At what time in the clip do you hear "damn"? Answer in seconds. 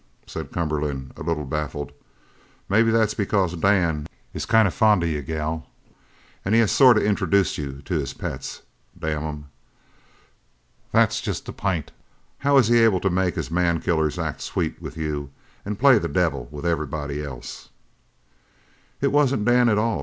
8.97-9.23